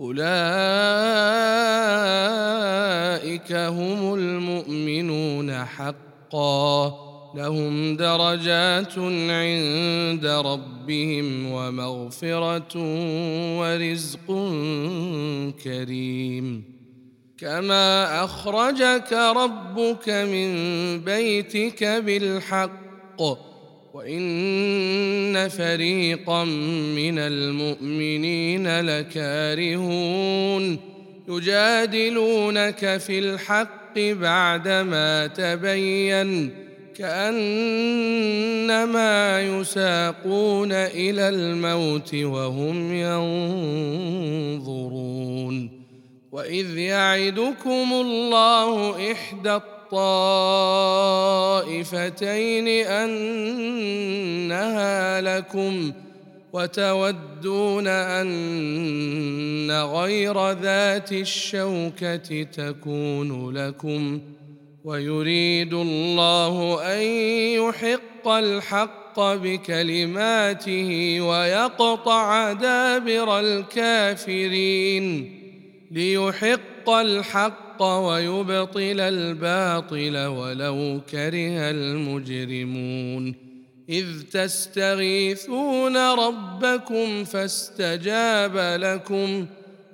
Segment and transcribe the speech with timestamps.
[0.00, 0.22] أولئك
[3.52, 7.08] هم المؤمنون حقا.
[7.34, 12.78] لهم درجات عند ربهم ومغفرة
[13.58, 14.26] ورزق
[15.64, 16.64] كريم.
[17.38, 20.54] كما أخرجك ربك من
[21.00, 23.18] بيتك بالحق.
[23.94, 26.44] وان فريقا
[26.94, 30.78] من المؤمنين لكارهون
[31.28, 36.50] يجادلونك في الحق بعدما تبين
[36.98, 38.82] كانما
[39.42, 42.92] يساقون إلى الموت وهم
[44.54, 44.88] ينظرون
[46.32, 49.60] واذ يعدكم الله احدى
[51.58, 54.70] الطائفتين أنها
[55.20, 55.92] لكم
[56.52, 64.20] وتودون أن غير ذات الشوكة تكون لكم
[64.84, 67.02] ويريد الله أن
[67.62, 75.34] يحق الحق بكلماته ويقطع دابر الكافرين
[75.90, 83.34] ليحق الحق الحق ويبطل الباطل ولو كره المجرمون.
[83.88, 89.46] إذ تستغيثون ربكم فاستجاب لكم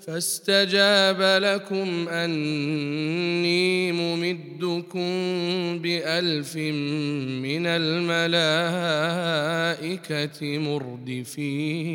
[0.06, 5.08] فاستجاب لكم أني ممدكم
[5.78, 8.18] بألف من الملائكة
[10.58, 11.94] مردفين.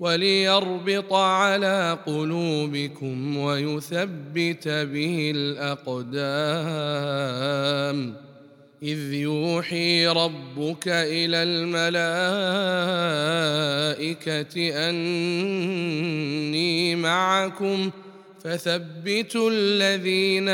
[0.00, 6.16] وليربط على قلوبكم ويثبت به الأقدام.
[8.82, 11.78] إذ يوحي ربك إلى الملائكة
[14.88, 17.90] أني معكم
[18.44, 20.48] فثبتوا الذين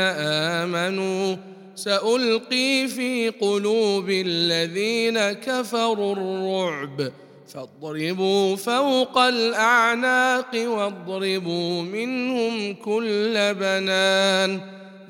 [0.65, 1.35] آمنوا.
[1.75, 7.11] سألقي في قلوب الذين كفروا الرعب.
[7.53, 14.59] فاضربوا فوق الأعناق واضربوا منهم كل بنان.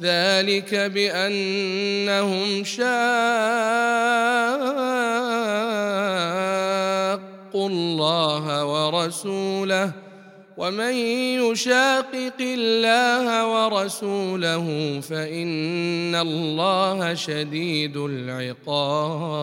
[0.01, 2.83] ذلك بأنهم شاقوا
[7.69, 9.91] الله ورسوله
[10.57, 10.93] ومن
[11.39, 19.33] يشاقق الله ورسوله فإن الله شديد العقاب.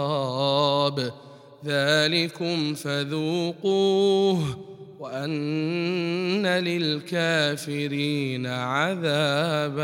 [1.64, 4.58] ذلكم فذوقوه
[5.00, 9.78] وأن للكافرين عذاب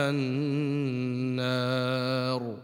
[1.34, 2.56] النار.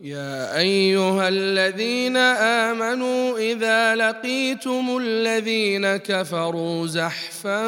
[0.00, 7.66] يا أيها الذين آمنوا إذا لقيتم الذين كفروا زحفا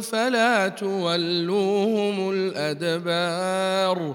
[0.00, 4.14] فلا تولوهم الأدبار.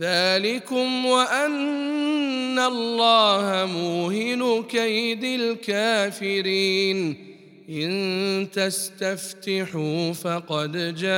[0.00, 7.30] ذلكم وأن الله موهن كيد الكافرين.
[7.70, 11.10] إن تستفتحوا فقد جاءكم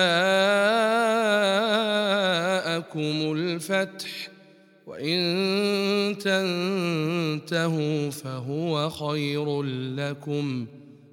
[3.32, 4.28] الفتح
[4.86, 5.18] وإن
[6.18, 9.62] تنتهوا فهو خير
[9.96, 10.66] لكم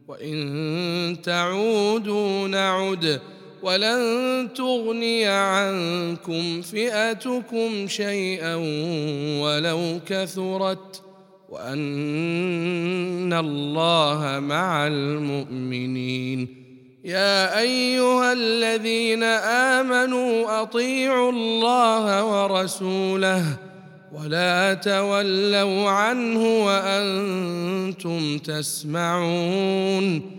[0.07, 3.21] وإن تعودوا نعد
[3.63, 8.55] ولن تغني عنكم فئتكم شيئا
[9.41, 11.01] ولو كثرت
[11.49, 16.47] وأن الله مع المؤمنين.
[17.03, 19.23] يا أيها الذين
[19.73, 23.45] آمنوا أطيعوا الله ورسوله
[24.13, 30.38] ولا تولوا عنه وأنتم تسمعون.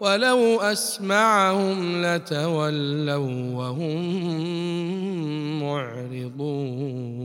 [0.00, 4.02] ولو أسمعهم لتولوا وهم
[5.62, 7.18] معرضون.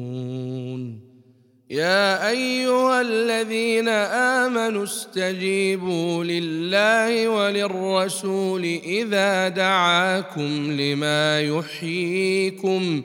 [1.70, 13.02] يا أيها الذين آمنوا استجيبوا لله وللرسول إذا دعاكم لما يحييكم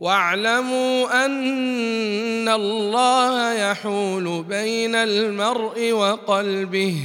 [0.00, 6.96] واعلموا أن الله يحول بين المرء وقلبه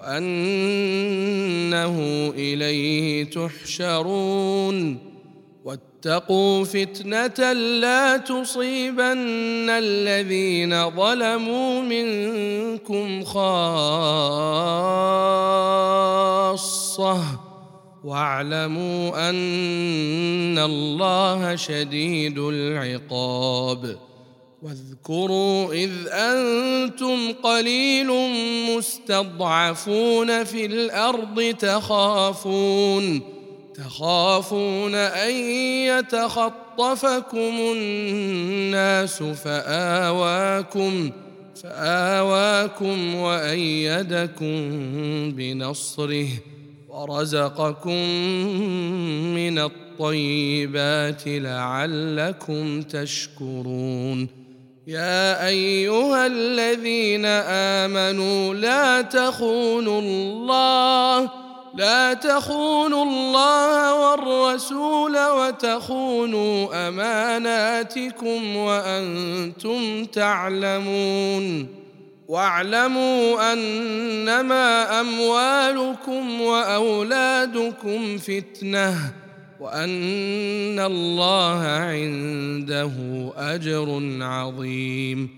[0.00, 1.96] وانه
[2.36, 4.98] اليه تحشرون
[5.64, 13.50] واتقوا فتنه لا تصيبن الذين ظلموا منكم خاصه
[18.04, 24.09] واعلموا ان الله شديد العقاب
[24.62, 28.08] واذكروا إذ أنتم قليل
[28.76, 33.20] مستضعفون في الأرض تخافون
[33.74, 35.34] تخافون أن
[35.88, 41.10] يتخطفكم الناس فآواكم
[41.62, 44.70] فآواكم وأيدكم
[45.30, 46.28] بنصره
[46.88, 48.04] ورزقكم
[49.34, 54.28] من الطيبات لعلكم تشكرون.
[54.86, 57.24] يا أيها الذين
[57.84, 61.30] آمنوا لا تخونوا الله
[61.74, 71.68] لا تخونوا الله والرسول وتخونوا أماناتكم وأنتم تعلمون.
[72.28, 78.94] واعلموا أنما أموالكم وأولادكم فتنة.
[79.60, 82.92] وأن الله عنده
[83.36, 85.28] أجر عظيم.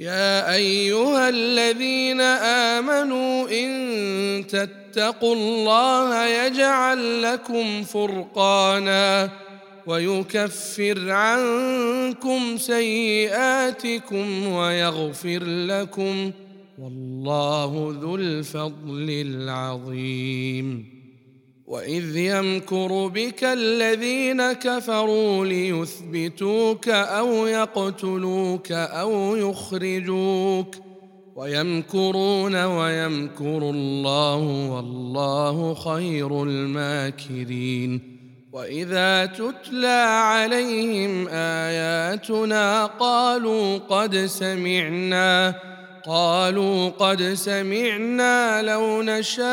[0.00, 9.30] يا أيها الذين آمنوا إن تتقوا الله يجعل لكم فرقانا
[9.86, 16.32] ويكفر عنكم سيئاتكم ويغفر لكم
[16.78, 20.99] والله ذو الفضل العظيم.
[21.70, 30.74] واذ يمكر بك الذين كفروا ليثبتوك أو يقتلوك أو يخرجوك
[31.36, 34.36] ويمكرون ويمكر الله
[34.70, 38.20] والله خير الماكرين
[38.52, 45.54] واذا تتلى عليهم اياتنا قالوا قد سمعنا
[46.06, 49.44] قالوا قد سمعنا لو نشاء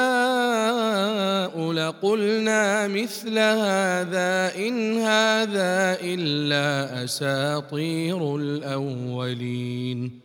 [1.71, 10.19] لقلنا مثل هذا إن هذا إلا أساطير الأولين.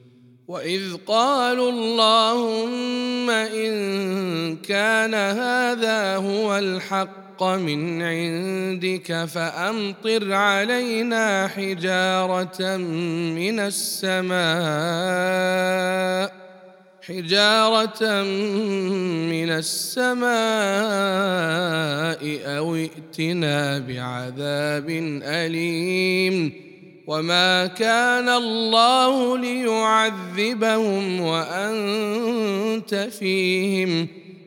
[0.49, 3.77] وإذ قالوا اللهم إن
[4.57, 12.77] كان هذا هو الحق من عندك فأمطر علينا حجارة
[13.37, 14.43] من السماء
[17.03, 18.23] حجارة
[19.33, 20.23] من السماء
[22.59, 24.91] أو ائتنا بعذاب
[25.23, 26.53] أليم.
[27.07, 34.22] وما كان الله ليعذبهم وأنت فيهم.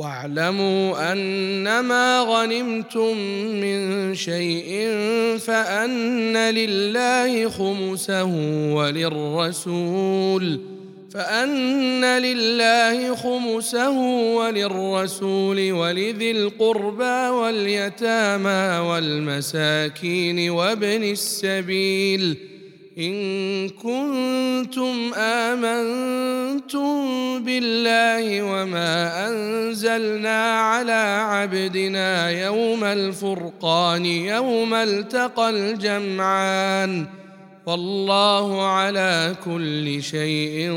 [0.00, 3.16] واعلموا أنما غنمتم
[3.60, 4.88] من شيء
[5.38, 8.24] فأن لله خمسه
[8.74, 10.60] وللرسول
[11.10, 13.98] فأن لله خمسه
[14.36, 22.36] وللرسول ولذي القربى واليتامى والمساكين وابن السبيل
[22.98, 26.98] إن كنتم آمنتم
[27.44, 37.06] بالله وما أنزلنا على عبدنا يوم الفرقان يوم التقى الجمعان
[37.66, 40.72] والله على كل شيء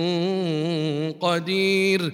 [1.22, 2.13] قدير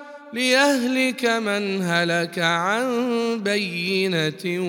[0.33, 2.87] ليهلك من هلك عن
[3.43, 4.61] بينة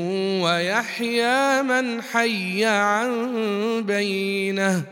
[0.44, 3.10] ويحيى من حي عن
[3.86, 4.82] بينة.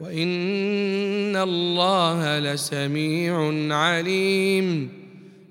[0.00, 4.88] وإن الله لسميع عليم.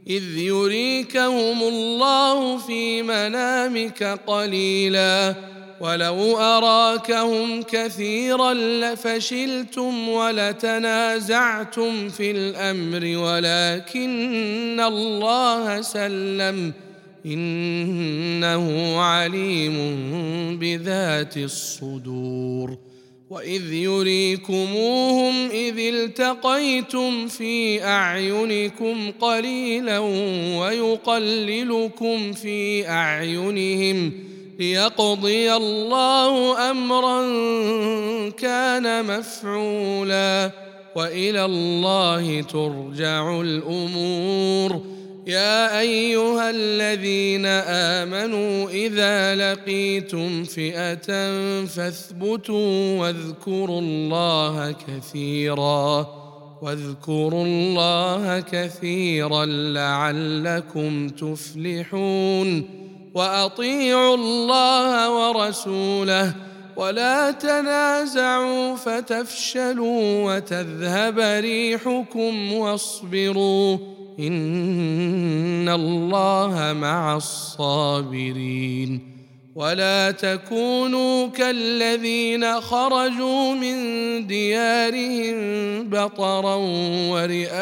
[0.08, 5.36] إذ يريكهم الله في منامك قليلا.
[5.80, 16.74] ولو أراكهم كثيرا لفشلتم ولتنازعتم في الأمر ولكن الله سلم.
[17.26, 19.76] إنه عليم
[20.60, 22.78] بذات الصدور.
[23.30, 30.00] وإذ يريكموهم إذ التقيتم في أعينكم قليلا
[30.60, 34.33] ويقللكم في أعينهم.
[34.60, 37.22] ليقضي الله أمرا
[38.30, 40.52] كان مفعولا
[40.96, 44.82] وإلى الله ترجع الأمور.
[45.28, 51.08] يا أيها الذين آمنوا إذا لقيتم فئة
[51.66, 56.08] فاثبتوا واذكروا الله كثيرا
[56.62, 62.83] واذكروا الله كثيرا لعلكم تفلحون.
[63.14, 66.34] وأطيعوا الله ورسوله
[66.76, 73.78] ولا تنازعوا فتفشلوا وتذهب ريحكم واصبروا
[74.20, 79.14] إن الله مع الصابرين
[79.56, 85.36] ولا تكونوا كالذين خرجوا من ديارهم
[85.90, 86.56] بطرا
[87.10, 87.54] ورئاء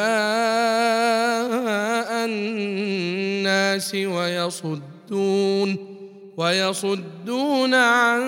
[2.26, 4.91] الناس ويصدون
[6.38, 8.22] ويصدون عن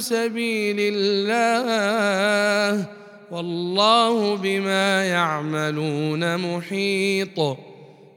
[0.00, 2.86] سبيل الله
[3.30, 7.38] والله بما يعملون محيط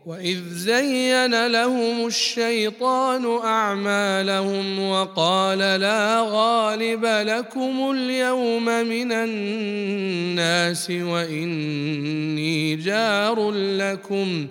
[0.06, 14.48] وإذ زين لهم الشيطان أعمالهم وقال لا غالب لكم اليوم من الناس وإني جار لكم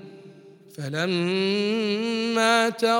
[0.80, 2.96] فلما تراءت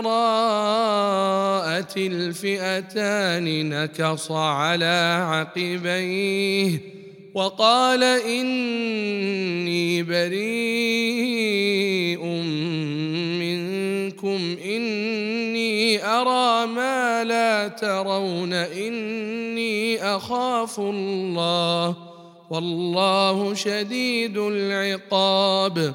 [1.97, 6.79] الفئتان نكص على عقبيه
[7.35, 10.41] وقال إني بريء
[13.41, 21.97] منكم إني أرى ما لا ترون إني أخاف الله
[22.51, 25.95] والله شديد العقاب.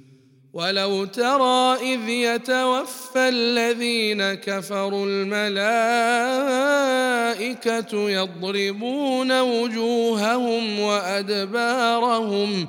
[0.53, 5.29] ولو ترى إذ يتوفى الذين كفروا الملائكة
[8.09, 12.67] يضربون وجوههم وأدبارهم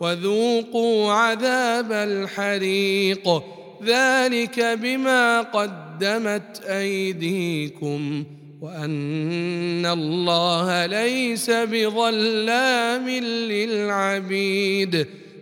[0.00, 3.42] وذوقوا عذاب الحريق
[3.84, 8.24] ذلك بما قدمت أيديكم
[8.60, 13.08] وأن الله ليس بظلام
[13.50, 15.06] للعبيد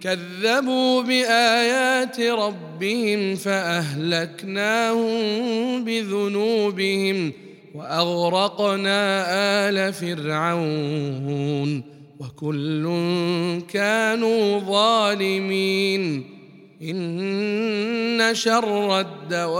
[0.00, 5.04] كذبوا بآيات ربهم فأهلكناهم
[5.84, 7.32] بذنوبهم
[7.74, 9.24] وأغرقنا
[9.68, 11.82] آل فرعون
[12.20, 12.84] وكل
[13.72, 16.24] كانوا ظالمين.
[16.82, 19.50] إن شر الدواب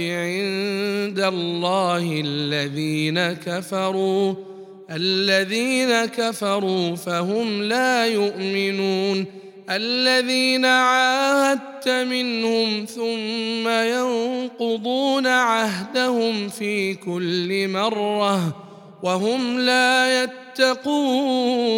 [0.00, 4.51] عند الله الذين كفروا
[4.96, 9.26] الذين كفروا فهم لا يؤمنون
[9.70, 18.56] الذين عاهدت منهم ثم ينقضون عهدهم في كل مرة
[19.02, 21.72] وهم لا يتقون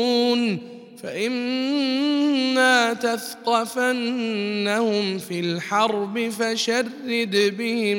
[1.03, 3.99] فإما تثقفنهم
[5.19, 7.99] في الحرب فشرد بهم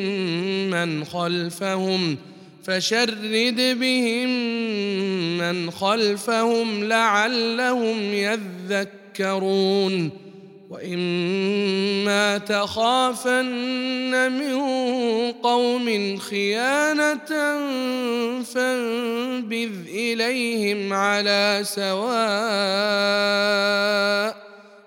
[0.69, 2.17] من خلفهم
[2.65, 4.29] فشرد بهم
[5.37, 10.11] من خلفهم لعلهم يذكرون
[10.69, 13.51] وإما تخافن
[14.31, 14.61] من
[15.31, 17.25] قوم خيانة
[18.43, 22.15] فانبذ إليهم على سواء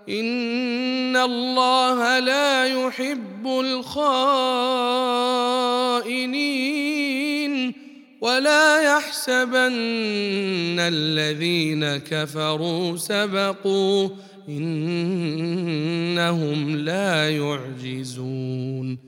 [0.09, 3.99] ان الله لا يحب الخائنين
[8.21, 14.09] ولا يحسبن الذين كفروا سبقوا
[14.49, 19.08] انهم لا يعجزون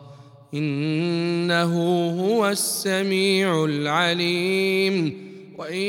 [0.53, 1.73] إنه
[2.19, 5.31] هو السميع العليم.
[5.57, 5.81] وإن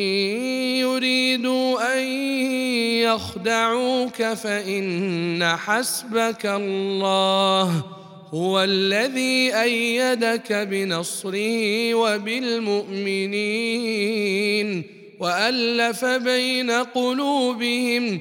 [0.84, 2.04] يريدوا أن
[3.02, 7.84] يخدعوك فإن حسبك الله
[8.34, 12.92] هو الذي أيدك بنصره وبالمؤمنين
[15.20, 18.20] وألف بين قلوبهم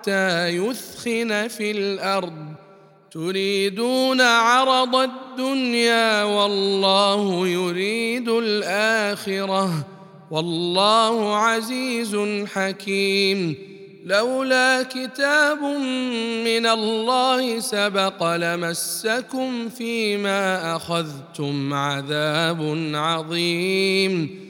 [0.00, 2.46] حتى يثخن في الأرض.
[3.10, 9.86] تريدون عرض الدنيا والله يريد الآخرة.
[10.30, 12.16] والله عزيز
[12.52, 13.54] حكيم.
[14.06, 15.62] لولا كتاب
[16.44, 24.49] من الله سبق لمسكم فيما أخذتم عذاب عظيم.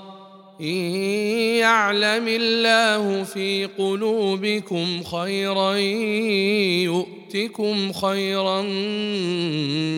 [0.61, 0.67] إن
[1.57, 5.75] يعلم الله في قلوبكم خيرا
[6.85, 8.61] يؤتكم خيرا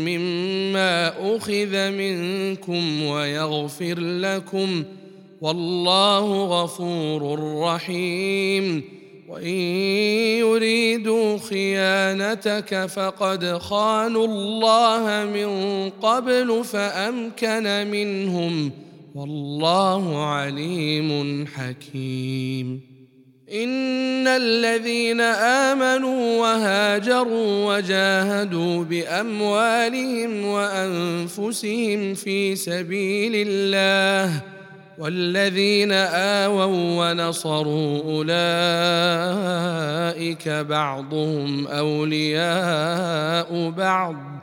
[0.07, 4.83] مما أخذ منكم ويغفر لكم
[5.41, 8.83] والله غفور رحيم
[9.29, 9.57] وإن
[10.39, 18.71] يريدوا خيانتك فقد خانوا الله من قبل فأمكن منهم
[19.15, 22.93] والله عليم حكيم.
[23.53, 34.41] إن الذين آمنوا وهاجروا وجاهدوا بأموالهم وأنفسهم في سبيل الله
[34.97, 38.29] والذين آووا ونصروا أولئك
[40.49, 44.42] بعضهم أولياء بعض.